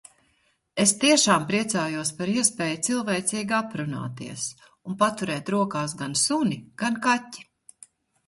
[0.83, 4.45] Es tiešām priecājos par iespēju cilvēcīgi aprunāties.
[4.93, 7.47] Un paturēt rokās gan suni, gan kaķi.